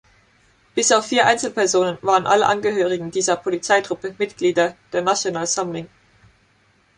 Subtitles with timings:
[0.73, 5.87] Bis auf vier Einzelpersonen waren alle Angehörigen dieser Polizeitruppe Mitglieder der Nasjonal Samling.